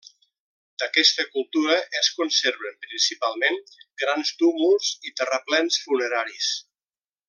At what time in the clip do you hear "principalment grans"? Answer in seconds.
2.87-4.35